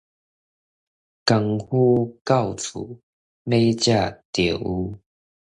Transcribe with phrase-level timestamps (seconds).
[1.25, 2.99] 功夫到厝，
[3.45, 4.99] 欲食就有